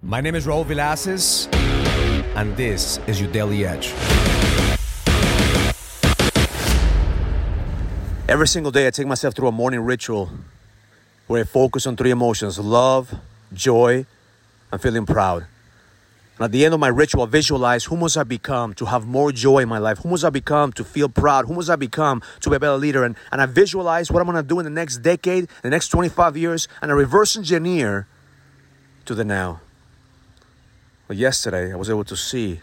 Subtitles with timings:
[0.00, 1.52] My name is Raul Villacis,
[2.36, 3.92] and this is your Daily Edge.
[8.28, 10.30] Every single day, I take myself through a morning ritual
[11.26, 13.12] where I focus on three emotions love,
[13.52, 14.06] joy,
[14.70, 15.46] and feeling proud.
[16.36, 19.04] And at the end of my ritual, I visualize who must I become to have
[19.04, 19.98] more joy in my life?
[19.98, 21.46] Who must I become to feel proud?
[21.46, 23.02] Who must I become to be a better leader?
[23.02, 26.36] And, and I visualize what I'm gonna do in the next decade, the next 25
[26.36, 28.06] years, and I reverse engineer
[29.04, 29.60] to the now.
[31.08, 32.60] Well, yesterday, I was able to see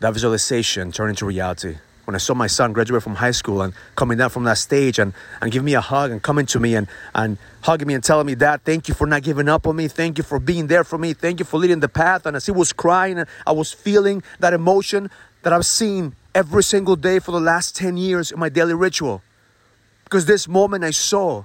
[0.00, 1.78] that visualization turn into reality.
[2.04, 4.98] When I saw my son graduate from high school and coming down from that stage
[4.98, 8.04] and, and giving me a hug and coming to me and, and hugging me and
[8.04, 9.88] telling me, Dad, thank you for not giving up on me.
[9.88, 11.14] Thank you for being there for me.
[11.14, 12.26] Thank you for leading the path.
[12.26, 15.10] And as he was crying, I was feeling that emotion
[15.44, 19.22] that I've seen every single day for the last 10 years in my daily ritual.
[20.04, 21.44] Because this moment I saw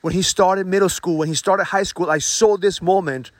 [0.00, 3.30] when he started middle school, when he started high school, I saw this moment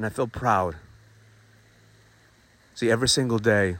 [0.00, 0.76] and I felt proud.
[2.74, 3.76] See, every single day,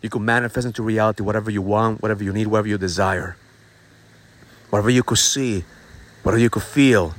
[0.00, 3.36] you can manifest into reality whatever you want, whatever you need, whatever you desire.
[4.70, 5.62] Whatever you could see,
[6.24, 7.14] whatever you could feel,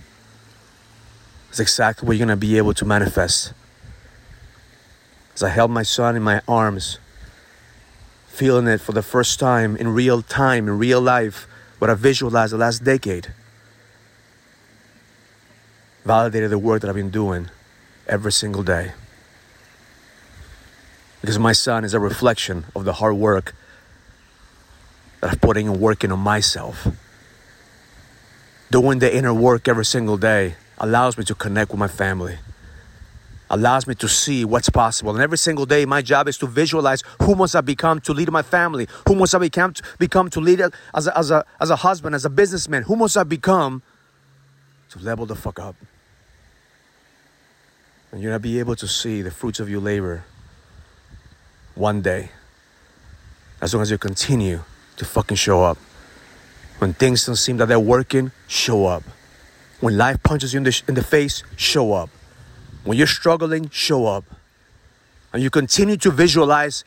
[1.49, 3.53] is exactly what you're to be able to manifest.
[5.33, 6.99] As I held my son in my arms,
[8.27, 11.47] feeling it for the first time in real time, in real life,
[11.79, 13.33] what I visualized the last decade,
[16.03, 17.49] validated the work that I've been doing
[18.07, 18.91] every single day.
[21.21, 23.55] Because my son is a reflection of the hard work
[25.21, 26.87] that I'm putting and working on myself.
[28.71, 32.39] Doing the inner work every single day allows me to connect with my family,
[33.49, 35.13] allows me to see what's possible.
[35.13, 38.29] And every single day, my job is to visualize who must I become to lead
[38.29, 40.59] my family, who must I become to, become to lead
[40.93, 43.81] as a, as, a, as a husband, as a businessman, who must I become
[44.89, 45.75] to level the fuck up.
[48.13, 50.23] And you're going to be able to see the fruits of your labor
[51.73, 52.29] one day.
[53.59, 54.61] As long as you continue
[54.97, 55.79] to fucking show up.
[56.77, 59.01] When things don't seem that they're working, show up.
[59.79, 62.11] When life punches you in the, in the face, show up.
[62.83, 64.25] When you're struggling, show up.
[65.33, 66.83] And you continue to visualize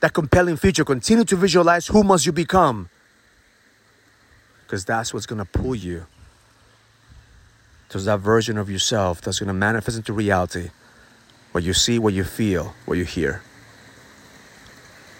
[0.00, 0.84] that compelling future.
[0.84, 2.90] Continue to visualize who must you become.
[4.64, 6.06] Because that's what's going to pull you
[7.88, 10.70] to that version of yourself that's going to manifest into reality
[11.52, 13.42] what you see, what you feel, what you hear.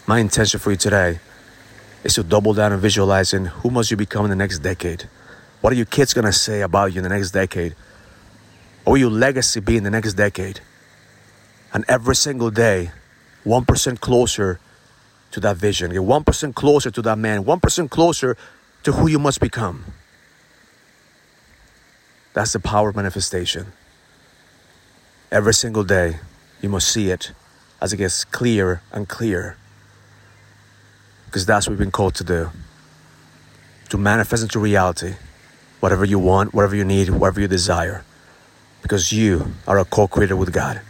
[0.07, 1.19] My intention for you today
[2.05, 5.09] is to double down on visualizing who must you become in the next decade.
[5.61, 7.75] What are your kids going to say about you in the next decade?
[8.85, 10.61] What will your legacy be in the next decade?
[11.73, 12.91] And every single day,
[13.45, 14.61] 1% closer
[15.33, 15.91] to that vision.
[15.91, 18.37] Get 1% closer to that man, 1% closer
[18.85, 19.85] to who you must become.
[22.37, 23.73] That's the power of manifestation.
[25.33, 26.19] Every single day,
[26.61, 27.33] you must see it
[27.81, 29.57] as it gets clearer and clearer.
[31.25, 32.51] Because that's what we've been called to do
[33.89, 35.15] to manifest into reality
[35.81, 38.05] whatever you want, whatever you need, whatever you desire.
[38.83, 40.83] Because you are a co creator with God.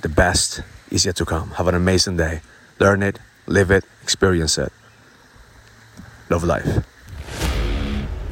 [0.00, 1.50] The best is yet to come.
[1.50, 2.40] Have an amazing day.
[2.78, 4.72] Learn it, live it, experience it.
[6.30, 6.95] Love life.